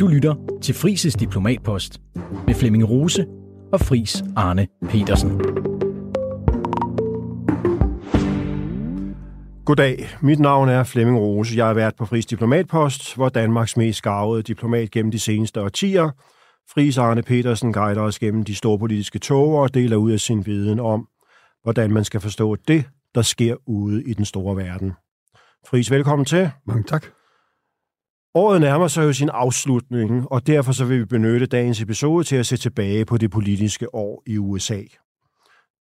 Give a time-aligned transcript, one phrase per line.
[0.00, 2.00] Du lytter til Frises Diplomatpost
[2.46, 3.26] med Flemming Rose
[3.72, 5.40] og Fris Arne Petersen.
[9.64, 11.56] Goddag, mit navn er Flemming Rose.
[11.56, 16.10] Jeg har været på Fris Diplomatpost, hvor Danmarks mest skarvede diplomat gennem de seneste årtier.
[16.74, 20.46] Fris Arne Petersen guider os gennem de store politiske tog og deler ud af sin
[20.46, 21.08] viden om,
[21.62, 22.84] hvordan man skal forstå det,
[23.14, 24.92] der sker ude i den store verden.
[25.68, 26.50] Fris, velkommen til.
[26.66, 27.06] Mange tak.
[28.34, 32.36] Året nærmer sig jo sin afslutning, og derfor så vil vi benytte dagens episode til
[32.36, 34.82] at se tilbage på det politiske år i USA.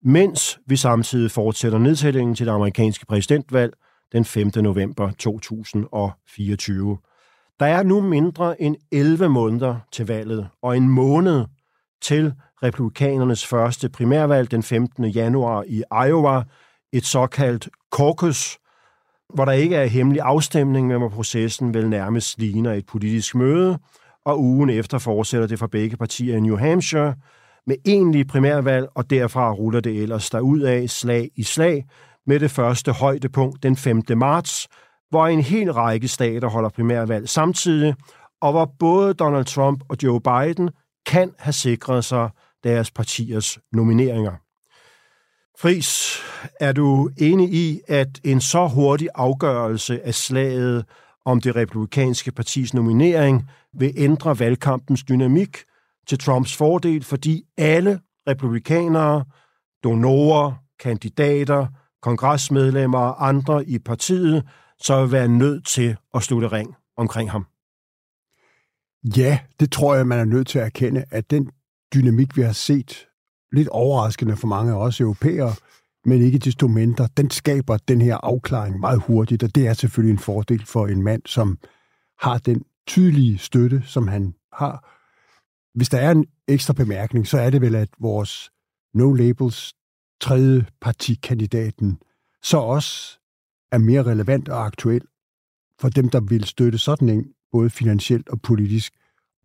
[0.02, 3.72] Mens vi samtidig fortsætter nedtællingen til det amerikanske præsidentvalg
[4.12, 4.50] den 5.
[4.56, 6.98] november 2024.
[7.60, 11.44] Der er nu mindre end 11 måneder til valget, og en måned
[12.02, 15.04] til republikanernes første primærvalg den 15.
[15.04, 16.42] januar i Iowa,
[16.92, 18.58] et såkaldt caucus,
[19.34, 23.78] hvor der ikke er hemmelig afstemning, men hvor processen vel nærmest ligner et politisk møde,
[24.24, 27.14] og ugen efter fortsætter det for begge partier i New Hampshire
[27.66, 31.84] med egentlig primærvalg, og derfra ruller det ellers ud af slag i slag
[32.26, 34.02] med det første højdepunkt den 5.
[34.16, 34.68] marts,
[35.10, 37.94] hvor en hel række stater holder primærvalg samtidig,
[38.40, 40.70] og hvor både Donald Trump og Joe Biden
[41.06, 42.30] kan have sikret sig
[42.64, 44.47] deres partiers nomineringer.
[45.60, 46.18] Fris,
[46.60, 50.84] er du enig i, at en så hurtig afgørelse af slaget
[51.24, 55.58] om det republikanske partis nominering vil ændre valgkampens dynamik
[56.06, 59.24] til Trumps fordel, fordi alle republikanere,
[59.84, 61.66] donorer, kandidater,
[62.02, 64.48] kongresmedlemmer og andre i partiet
[64.82, 67.46] så vil være nødt til at slutte ring omkring ham?
[69.16, 71.50] Ja, det tror jeg, man er nødt til at erkende, at den
[71.94, 73.07] dynamik, vi har set,
[73.52, 75.54] lidt overraskende for mange af os europæere,
[76.04, 80.12] men ikke desto mindre, den skaber den her afklaring meget hurtigt, og det er selvfølgelig
[80.12, 81.58] en fordel for en mand, som
[82.20, 84.98] har den tydelige støtte, som han har.
[85.74, 88.50] Hvis der er en ekstra bemærkning, så er det vel, at vores
[88.94, 89.74] No Labels
[90.20, 91.98] tredje partikandidaten
[92.42, 93.18] så også
[93.72, 95.02] er mere relevant og aktuel
[95.80, 98.92] for dem, der vil støtte sådan en, både finansielt og politisk,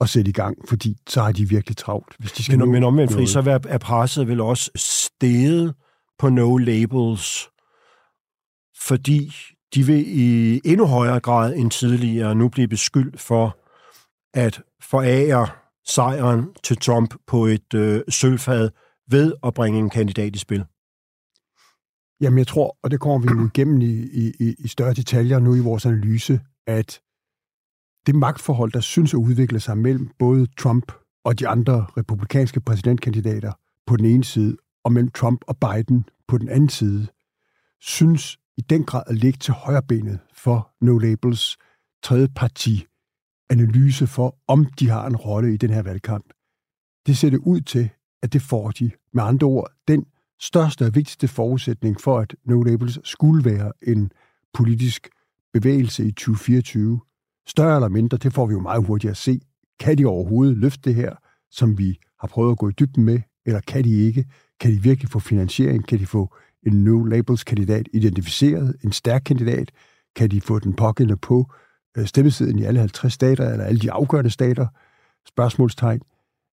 [0.03, 2.15] at sætte i gang, fordi så har de virkelig travlt.
[2.19, 5.75] Hvis de skal men, men omvendt fri, så er presset vel også steget
[6.19, 7.49] på no labels,
[8.81, 9.35] fordi
[9.75, 13.57] de vil i endnu højere grad end tidligere nu blive beskyldt for
[14.33, 15.47] at forære
[15.87, 18.69] sejren til Trump på et øh, sølvfad
[19.09, 20.65] ved at bringe en kandidat i spil.
[22.21, 25.55] Jamen, jeg tror, og det kommer vi nu igennem i, i, i større detaljer nu
[25.55, 27.01] i vores analyse, at
[28.05, 30.91] det magtforhold, der synes at udvikle sig mellem både Trump
[31.23, 33.51] og de andre republikanske præsidentkandidater
[33.87, 37.07] på den ene side, og mellem Trump og Biden på den anden side,
[37.81, 41.57] synes i den grad at ligge til højrebenet for No Labels
[42.03, 42.87] tredje parti
[43.49, 46.25] analyse for, om de har en rolle i den her valgkamp.
[47.07, 47.89] Det ser det ud til,
[48.23, 48.91] at det får de.
[49.13, 50.05] Med andre ord, den
[50.41, 54.11] største og vigtigste forudsætning for, at No Labels skulle være en
[54.53, 55.09] politisk
[55.53, 56.99] bevægelse i 2024,
[57.47, 59.41] større eller mindre, det får vi jo meget hurtigt at se.
[59.79, 61.15] Kan de overhovedet løfte det her,
[61.51, 64.25] som vi har prøvet at gå i dybden med, eller kan de ikke?
[64.59, 65.87] Kan de virkelig få finansiering?
[65.87, 69.71] Kan de få en No Labels-kandidat identificeret, en stærk kandidat?
[70.15, 71.51] Kan de få den pågældende på
[71.97, 74.67] øh, stemmesiden i alle 50 stater, eller alle de afgørende stater?
[75.27, 76.01] Spørgsmålstegn.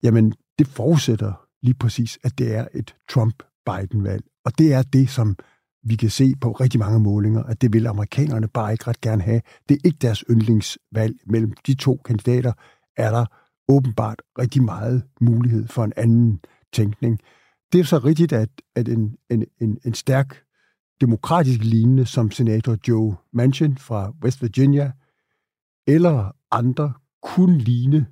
[0.03, 4.23] Jamen, det forudsætter lige præcis, at det er et Trump-Biden-valg.
[4.45, 5.35] Og det er det, som
[5.83, 9.23] vi kan se på rigtig mange målinger, at det vil amerikanerne bare ikke ret gerne
[9.23, 9.41] have.
[9.69, 11.16] Det er ikke deres yndlingsvalg.
[11.25, 12.53] Mellem de to kandidater
[12.97, 13.25] er der
[13.67, 16.39] åbenbart rigtig meget mulighed for en anden
[16.73, 17.19] tænkning.
[17.73, 20.44] Det er så rigtigt, at, at en, en, en, en stærk
[21.01, 24.91] demokratisk lignende som senator Joe Manchin fra West Virginia,
[25.88, 28.05] eller andre kunne ligne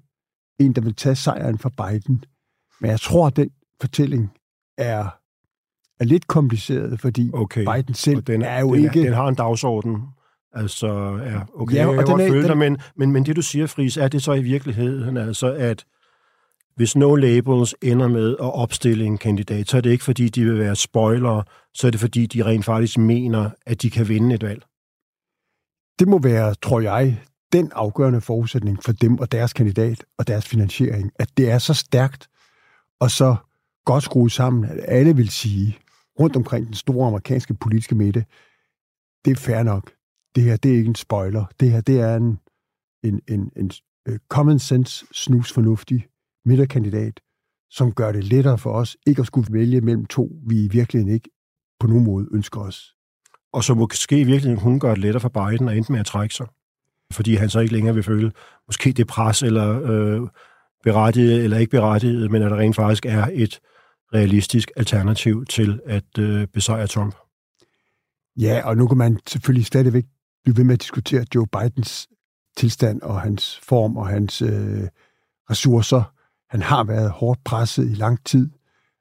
[0.59, 2.23] en, der vil tage sejren fra Biden.
[2.81, 3.49] Men jeg tror, at den
[3.81, 4.31] fortælling
[4.77, 5.20] er
[6.01, 7.65] er lidt kompliceret, fordi okay.
[7.75, 9.03] Biden selv den, er jo den, ikke...
[9.03, 10.01] Den har en dagsorden.
[10.53, 10.87] Altså,
[11.25, 13.67] ja, okay, ja, og jeg kan er, føle dig, men, men, men det du siger,
[13.67, 15.85] Friis, er det så i virkeligheden, altså, at
[16.75, 20.45] hvis No Labels ender med at opstille en kandidat, så er det ikke, fordi de
[20.45, 21.43] vil være spoiler,
[21.73, 24.63] så er det, fordi de rent faktisk mener, at de kan vinde et valg.
[25.99, 27.21] Det må være, tror jeg,
[27.53, 31.73] den afgørende forudsætning for dem og deres kandidat og deres finansiering, at det er så
[31.73, 32.27] stærkt
[32.99, 33.35] og så
[33.85, 35.77] godt skruet sammen, at alle vil sige,
[36.21, 38.25] rundt omkring den store amerikanske politiske midte,
[39.25, 39.91] det er fair nok.
[40.35, 41.45] Det her, det er ikke en spoiler.
[41.59, 42.39] Det her, det er en,
[43.03, 43.71] en, en, en
[44.07, 46.07] øh, common sense, snusfornuftig
[46.45, 47.19] midterkandidat,
[47.69, 51.13] som gør det lettere for os ikke at skulle vælge mellem to, vi i virkeligheden
[51.13, 51.29] ikke
[51.79, 52.95] på nogen måde ønsker os.
[53.53, 56.05] Og så måske i virkeligheden hun gør det lettere for Biden at ende med at
[56.05, 56.47] trække sig.
[57.11, 58.31] fordi han så ikke længere vil føle
[58.67, 60.27] måske det pres, eller øh,
[60.83, 63.59] berettiget eller ikke berettiget, men at der rent faktisk er et
[64.13, 67.15] realistisk alternativ til at øh, besejre Trump.
[68.37, 70.05] Ja, og nu kan man selvfølgelig stadigvæk
[70.43, 72.07] blive ved med at diskutere Joe Bidens
[72.57, 74.87] tilstand og hans form og hans øh,
[75.49, 76.13] ressourcer.
[76.49, 78.49] Han har været hårdt presset i lang tid.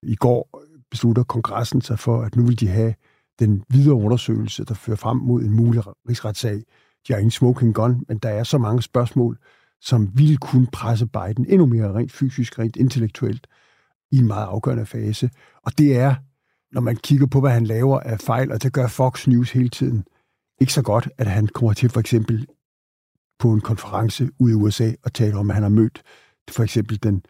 [0.03, 2.95] I går beslutter kongressen sig for, at nu vil de have
[3.39, 6.63] den videre undersøgelse, der fører frem mod en mulig rigsretssag.
[7.09, 9.39] De har ingen smoking gun, men der er så mange spørgsmål,
[9.81, 13.47] som ville kunne presse Biden endnu mere rent fysisk, rent intellektuelt,
[14.13, 15.31] i en meget afgørende fase.
[15.63, 16.15] Og det er,
[16.73, 19.69] når man kigger på, hvad han laver af fejl, og det gør Fox News hele
[19.69, 20.05] tiden,
[20.61, 22.47] ikke så godt, at han kommer til for eksempel
[23.39, 26.03] på en konference ude i USA og taler om, at han har mødt
[26.51, 27.23] for eksempel den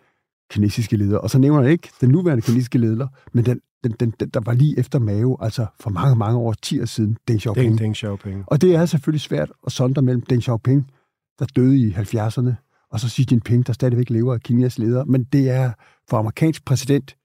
[0.50, 1.18] kinesiske leder.
[1.18, 4.40] Og så nævner han ikke den nuværende kinesiske leder, men den, den, den, den der
[4.40, 7.68] var lige efter Mao, altså for mange, mange år, 10 år siden, Deng Xiaoping.
[7.68, 8.44] Deng, Deng Xiaoping.
[8.46, 10.90] Og det er selvfølgelig svært at sondre mellem Deng Xiaoping,
[11.38, 12.52] der døde i 70'erne,
[12.90, 15.04] og så Xi Jinping, der stadigvæk lever af Kinas leder.
[15.04, 15.72] Men det er
[16.10, 17.16] for amerikansk præsident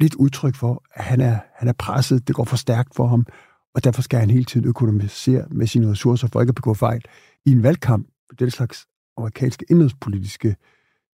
[0.00, 3.26] lidt udtryk for, at han er, han er presset, det går for stærkt for ham,
[3.74, 7.04] og derfor skal han hele tiden økonomisere med sine ressourcer for ikke at begå fejl.
[7.46, 8.08] I en valgkamp,
[8.38, 8.86] det slags
[9.16, 10.56] amerikanske indrigspolitiske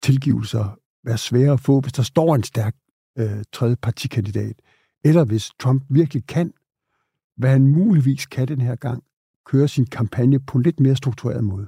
[0.03, 2.77] tilgivelser, være svære at få, hvis der står en stærk
[3.19, 4.57] øh, tredje partikandidat,
[5.05, 6.53] eller hvis Trump virkelig kan,
[7.37, 9.03] hvad han muligvis kan den her gang,
[9.47, 11.67] køre sin kampagne på en lidt mere struktureret måde.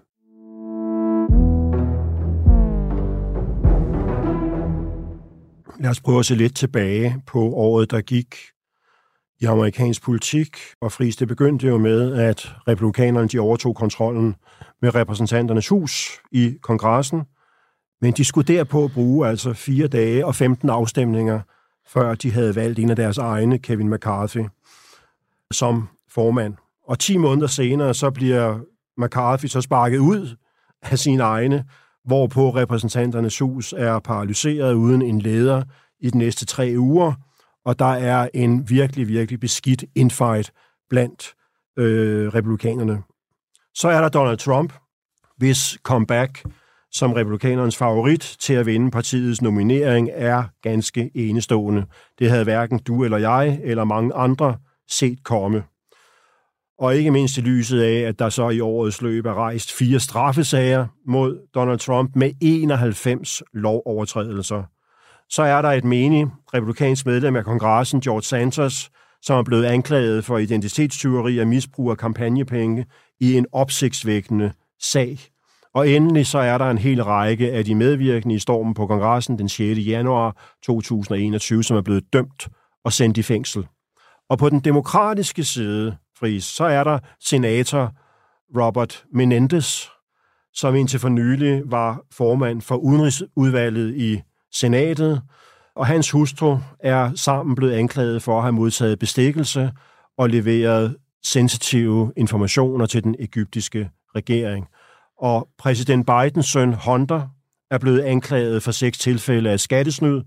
[5.82, 8.36] Lad os prøve at se lidt tilbage på året, der gik
[9.40, 14.34] i amerikansk politik, og Friis, det begyndte jo med, at republikanerne de overtog kontrollen
[14.82, 17.22] med repræsentanternes hus i kongressen,
[18.00, 21.40] men de skulle derpå bruge altså fire dage og 15 afstemninger,
[21.88, 24.44] før de havde valgt en af deres egne, Kevin McCarthy,
[25.50, 26.54] som formand.
[26.88, 28.58] Og 10 måneder senere, så bliver
[28.96, 30.36] McCarthy så sparket ud
[30.82, 31.64] af sine egne,
[32.04, 35.62] hvorpå repræsentanternes hus er paralyseret uden en leder
[36.00, 37.12] i de næste tre uger,
[37.64, 40.52] og der er en virkelig, virkelig beskidt infight
[40.90, 41.34] blandt
[41.78, 43.02] øh, republikanerne.
[43.74, 44.72] Så er der Donald Trump,
[45.36, 46.44] hvis comeback
[46.92, 51.86] som republikanernes favorit til at vinde partiets nominering er ganske enestående.
[52.18, 54.56] Det havde hverken du eller jeg eller mange andre
[54.88, 55.62] set komme.
[56.82, 60.00] Og ikke mindst i lyset af, at der så i årets løb er rejst fire
[60.00, 64.62] straffesager mod Donald Trump med 91 lovovertrædelser.
[65.28, 68.90] Så er der et menig republikansk medlem af kongressen, George Santos,
[69.22, 72.86] som er blevet anklaget for identitetstyveri og misbrug af kampagnepenge
[73.20, 75.18] i en opsigtsvækkende sag.
[75.74, 79.38] Og endelig så er der en hel række af de medvirkende i stormen på kongressen
[79.38, 79.78] den 6.
[79.78, 82.48] januar 2021, som er blevet dømt
[82.84, 83.66] og sendt i fængsel.
[84.32, 87.92] Og på den demokratiske side, Friis, så er der senator
[88.60, 89.86] Robert Menendez,
[90.54, 94.20] som indtil for nylig var formand for udenrigsudvalget i
[94.54, 95.22] senatet,
[95.76, 99.72] og hans hustru er sammen blevet anklaget for at have modtaget bestikkelse
[100.18, 104.66] og leveret sensitive informationer til den egyptiske regering.
[105.20, 107.28] Og præsident Bidens søn Hunter
[107.70, 110.22] er blevet anklaget for seks tilfælde af skattesnyd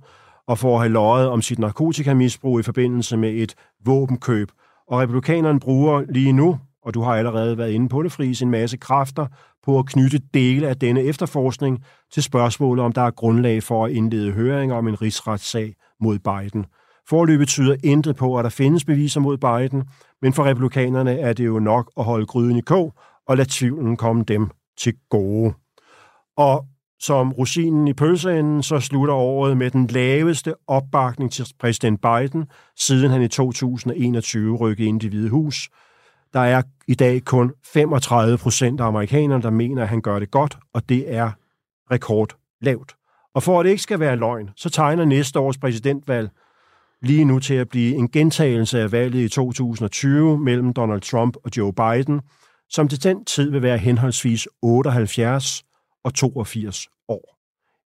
[0.47, 3.55] og for at have løjet om sit narkotikamisbrug i forbindelse med et
[3.85, 4.51] våbenkøb.
[4.87, 8.51] Og republikanerne bruger lige nu, og du har allerede været inde på det, Friis, en
[8.51, 9.27] masse kræfter
[9.63, 13.91] på at knytte dele af denne efterforskning til spørgsmålet, om der er grundlag for at
[13.91, 16.65] indlede høringer om en rigsretssag mod Biden.
[17.09, 19.83] Forløbet tyder intet på, at der findes beviser mod Biden,
[20.21, 22.93] men for republikanerne er det jo nok at holde gryden i kog
[23.27, 25.53] og lade tvivlen komme dem til gode.
[26.37, 26.65] Og
[26.99, 32.45] som rosinen i pølseenden, så slutter året med den laveste opbakning til præsident Biden,
[32.77, 35.69] siden han i 2021 rykkede ind i det hvide hus.
[36.33, 40.31] Der er i dag kun 35 procent af amerikanerne, der mener, at han gør det
[40.31, 41.31] godt, og det er
[41.91, 42.95] rekord lavt.
[43.33, 46.29] Og for at det ikke skal være løgn, så tegner næste års præsidentvalg
[47.01, 51.51] lige nu til at blive en gentagelse af valget i 2020 mellem Donald Trump og
[51.57, 52.21] Joe Biden,
[52.69, 55.64] som til den tid vil være henholdsvis 78
[56.05, 57.37] og 82 år.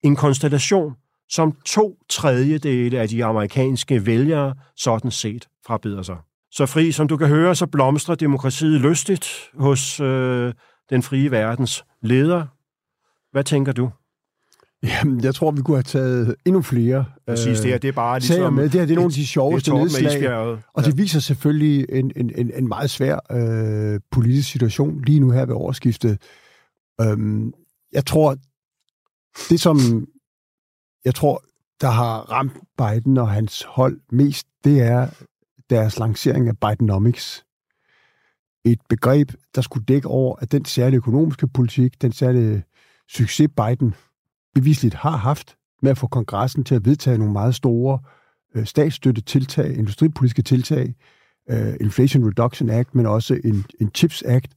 [0.04, 0.94] En konstellation,
[1.30, 6.18] som to tredjedele af de amerikanske vælgere sådan set frabeder sig.
[6.52, 10.54] Så fri, som du kan høre, så blomstrer demokratiet lystigt hos øh,
[10.90, 12.46] den frie verdens leder.
[13.32, 13.90] Hvad tænker du?
[14.84, 18.20] Jamen, jeg tror, vi kunne have taget endnu flere Præcis, det her, det er bare
[18.20, 18.54] ligesom...
[18.54, 18.64] med.
[18.64, 20.58] Det her det er nogle af de sjoveste nedslag.
[20.74, 25.32] Og det viser selvfølgelig en, en, en, en meget svær øh, politisk situation lige nu
[25.32, 26.22] her ved årsskiftet.
[27.02, 27.54] Øhm,
[27.92, 28.38] jeg tror,
[29.50, 30.08] det som
[31.06, 31.44] jeg tror,
[31.82, 35.08] der har ramt Biden og hans hold mest, det er
[35.70, 37.46] deres lancering af Bidenomics.
[38.66, 42.64] et begreb, der skulle dække over, at den særlige økonomiske politik, den særlige
[43.10, 43.96] succes Biden
[44.56, 48.00] bevisligt har haft med at få kongressen til at vedtage nogle meget store
[48.56, 48.66] øh,
[49.26, 50.96] tiltag, industripolitiske tiltag,
[51.50, 54.56] øh, Inflation Reduction Act, men også en, en CHIPS Act,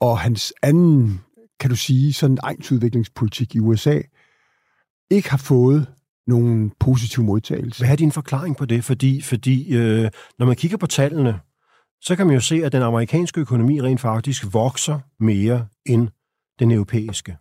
[0.00, 1.20] og hans anden,
[1.60, 4.00] kan du sige, sådan egensudviklingspolitik i USA,
[5.10, 5.86] ikke har fået
[6.26, 7.84] nogen positiv modtagelse.
[7.84, 8.84] Hvad er din forklaring på det?
[8.84, 11.40] Fordi, fordi øh, når man kigger på tallene,
[12.00, 16.08] så kan man jo se, at den amerikanske økonomi rent faktisk vokser mere end
[16.58, 17.36] den europæiske.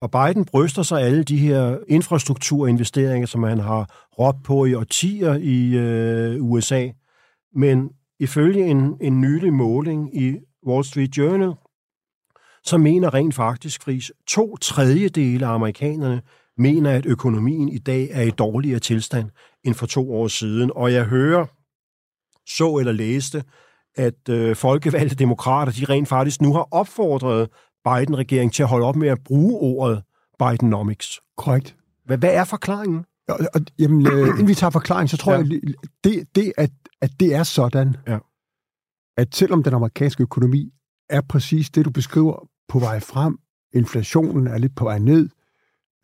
[0.00, 5.34] Og Biden bryster sig alle de her infrastrukturinvesteringer, som han har råbt på i årtier
[5.34, 6.88] i øh, USA.
[7.54, 7.90] Men
[8.20, 11.52] ifølge en, en nylig måling i Wall Street Journal,
[12.68, 16.22] så mener rent faktisk, Fris, to tredjedele af amerikanerne
[16.58, 19.30] mener, at økonomien i dag er i dårligere tilstand
[19.64, 20.70] end for to år siden.
[20.74, 21.46] Og jeg hører,
[22.46, 23.44] så eller læste,
[23.96, 27.48] at øh, folkevalgte demokrater, de rent faktisk nu har opfordret
[27.84, 30.02] Biden-regeringen til at holde op med at bruge ordet
[30.38, 31.20] Bidenomics.
[31.36, 31.76] Korrekt.
[32.04, 33.04] Hvad, hvad er forklaringen?
[33.28, 35.38] Og, og, jamen, øh, inden vi tager forklaring, så tror ja.
[35.38, 35.60] jeg,
[36.04, 36.70] det, det at,
[37.00, 38.18] at det er sådan, ja.
[39.16, 40.72] at selvom den amerikanske økonomi
[41.10, 43.38] er præcis det, du beskriver, på vej frem,
[43.72, 45.28] inflationen er lidt på vej ned,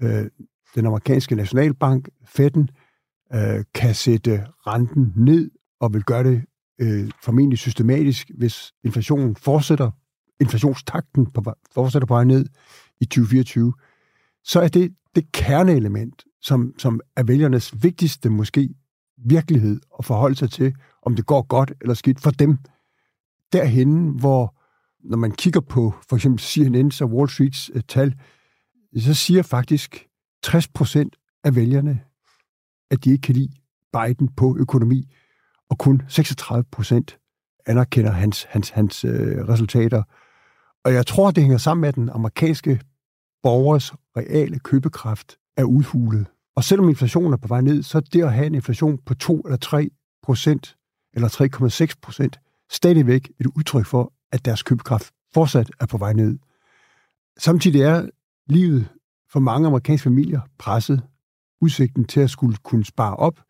[0.02, 0.26] øh,
[0.74, 2.66] den amerikanske nationalbank, Fed'en,
[3.34, 6.44] øh, kan sætte renten ned og vil gøre det
[6.80, 9.90] øh, formentlig systematisk, hvis inflationen fortsætter,
[10.40, 12.46] inflationstakten på, fortsætter på vej ned
[13.00, 13.72] i 2024,
[14.44, 18.74] så er det det kerneelement, som, som er vælgernes vigtigste måske
[19.16, 22.58] virkelighed at forholde sig til, om det går godt eller skidt for dem.
[23.52, 24.53] Derhen, hvor
[25.04, 28.14] når man kigger på for eksempel CNN's og Wall Streets uh, tal,
[28.98, 30.06] så siger faktisk
[30.42, 32.00] 60 procent af vælgerne,
[32.90, 33.52] at de ikke kan lide
[33.92, 35.12] Biden på økonomi,
[35.70, 37.18] og kun 36 procent
[37.66, 40.02] anerkender hans, hans, hans øh, resultater.
[40.84, 42.80] Og jeg tror, det hænger sammen med, at den amerikanske
[43.42, 46.26] borgers reale købekraft er udhulet.
[46.56, 49.14] Og selvom inflationen er på vej ned, så er det at have en inflation på
[49.14, 49.90] 2 eller 3
[50.22, 50.76] procent,
[51.14, 51.28] eller
[51.88, 56.38] 3,6 procent, stadigvæk et udtryk for, at deres købekraft fortsat er på vej ned.
[57.38, 58.08] Samtidig er
[58.46, 58.88] livet
[59.32, 61.02] for mange amerikanske familier presset.
[61.60, 63.40] Udsigten til at skulle kunne spare op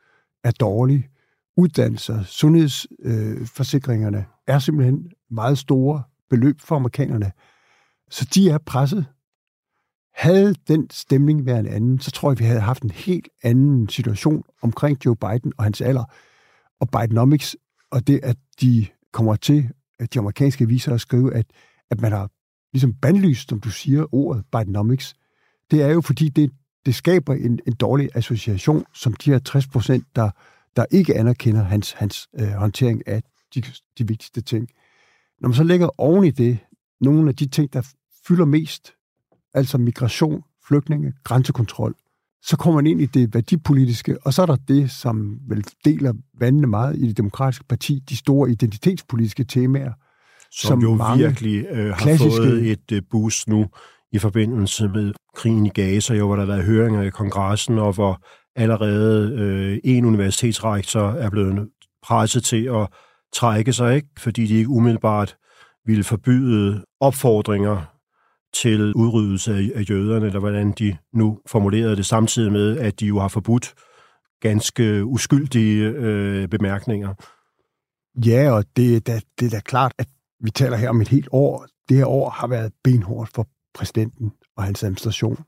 [0.44, 1.08] er dårlig.
[1.56, 7.32] Uddannelser, sundhedsforsikringerne øh, er simpelthen meget store beløb for amerikanerne.
[8.10, 9.06] Så de er presset.
[10.14, 13.88] Havde den stemning været en anden, så tror jeg, vi havde haft en helt anden
[13.88, 16.04] situation omkring Joe Biden og hans alder.
[16.80, 17.56] Og Bidenomics,
[17.90, 21.46] og det, at de kommer til, de amerikanske aviser at skrive, at,
[21.90, 22.30] at man har
[22.72, 25.14] ligesom bandlyst, som du siger, ordet Bidenomics,
[25.70, 26.50] det er jo fordi, det,
[26.86, 30.30] det skaber en, en dårlig association, som de her 60 procent, der,
[30.76, 33.22] der ikke anerkender hans, hans øh, håndtering af
[33.54, 33.62] de,
[33.98, 34.68] de vigtigste ting.
[35.40, 36.58] Når man så lægger oven i det
[37.00, 37.82] nogle af de ting, der
[38.26, 38.92] fylder mest,
[39.54, 41.94] altså migration, flygtninge, grænsekontrol,
[42.46, 46.12] så kommer man ind i det værdipolitiske, og så er der det, som vel deler
[46.40, 49.92] vandene meget i det demokratiske parti, de store identitetspolitiske temaer,
[50.50, 52.36] som, som jo virkelig øh, har klassiske...
[52.36, 53.66] fået et øh, boost nu
[54.12, 57.92] i forbindelse med krigen i Gaza, jo, hvor der har været høringer i kongressen, og
[57.92, 58.22] hvor
[58.56, 61.68] allerede øh, en universitetsrektor er blevet
[62.02, 62.88] presset til at
[63.34, 64.08] trække sig, ikke?
[64.18, 65.36] fordi de ikke umiddelbart
[65.86, 67.93] ville forbyde opfordringer
[68.54, 73.18] til udryddelse af, jøderne, eller hvordan de nu formulerede det, samtidig med, at de jo
[73.18, 73.74] har forbudt
[74.40, 77.14] ganske uskyldige øh, bemærkninger.
[78.26, 80.08] Ja, og det er, da, det er da klart, at
[80.40, 81.66] vi taler her om et helt år.
[81.88, 85.38] Det her år har været benhårdt for præsidenten og hans administration.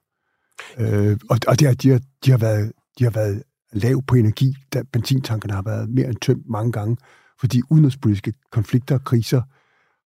[0.78, 4.14] Øh, og og det har, de, har, de, har været, de har været lav på
[4.14, 6.96] energi, da benzintankerne har været mere end tømt mange gange,
[7.40, 9.42] fordi udenrigspolitiske konflikter og kriser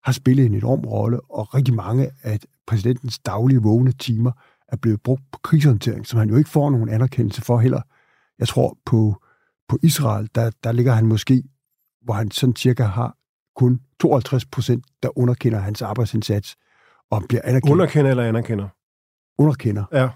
[0.04, 2.40] har spillet en enorm rolle, og rigtig mange af
[2.70, 4.32] præsidentens daglige vågne timer
[4.68, 7.82] er blevet brugt på krigshåndtering, som han jo ikke får nogen anerkendelse for heller.
[8.38, 9.22] Jeg tror på,
[9.68, 11.42] på Israel, der, der ligger han måske,
[12.02, 13.16] hvor han sådan cirka har
[13.56, 16.56] kun 52 procent, der underkender hans arbejdsindsats,
[17.10, 17.72] og bliver anerkendt.
[17.72, 18.68] Underkender eller anerkender?
[19.38, 19.84] Underkender.
[19.92, 20.08] Ja.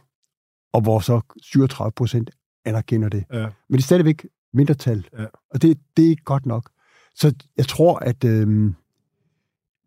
[0.72, 2.30] Og hvor så 37 procent
[2.64, 3.24] anerkender det.
[3.32, 3.42] Ja.
[3.68, 5.24] Men det er stadigvæk mindretal, ja.
[5.50, 6.70] og det, det er ikke godt nok.
[7.14, 8.72] Så jeg tror, at øh,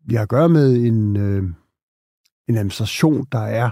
[0.04, 1.42] vi har at gøre med en, øh,
[2.48, 3.70] en administration, der er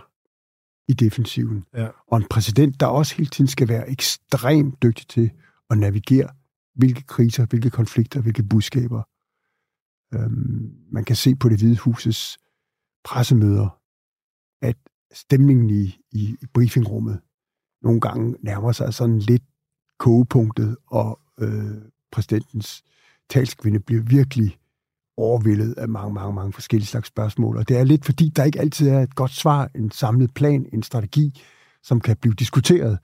[0.89, 1.65] i defensiven.
[1.75, 1.89] Ja.
[2.07, 5.31] Og en præsident, der også hele tiden skal være ekstremt dygtig til
[5.71, 6.29] at navigere,
[6.75, 9.03] hvilke kriser, hvilke konflikter, hvilke budskaber.
[10.15, 12.39] Øhm, man kan se på det hvide husets
[13.05, 13.81] pressemøder,
[14.63, 14.77] at
[15.13, 17.21] stemningen i, i, i briefingrummet
[17.83, 19.43] nogle gange nærmer sig sådan lidt
[19.99, 22.85] kogepunktet, og øh, præsidentens
[23.31, 24.59] talskvinde bliver virkelig
[25.17, 27.57] overvældet af mange, mange, mange forskellige slags spørgsmål.
[27.57, 30.67] Og det er lidt fordi, der ikke altid er et godt svar, en samlet plan,
[30.73, 31.43] en strategi,
[31.83, 32.99] som kan blive diskuteret.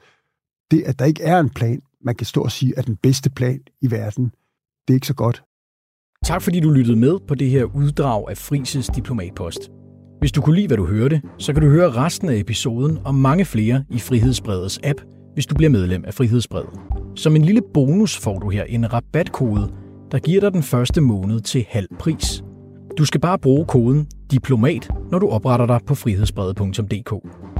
[0.70, 3.30] Det, at der ikke er en plan, man kan stå og sige, er den bedste
[3.30, 4.24] plan i verden,
[4.88, 5.42] det er ikke så godt.
[6.24, 9.70] Tak fordi du lyttede med på det her uddrag af Frises Diplomatpost.
[10.18, 13.14] Hvis du kunne lide, hvad du hørte, så kan du høre resten af episoden og
[13.14, 15.00] mange flere i Frihedsbredets app,
[15.34, 16.70] hvis du bliver medlem af Frihedsbredet.
[17.16, 19.72] Som en lille bonus får du her en rabatkode,
[20.12, 22.44] der giver dig den første måned til halv pris.
[22.98, 27.51] Du skal bare bruge koden DIPLOMAT, når du opretter dig på frihedsbrevet.dk.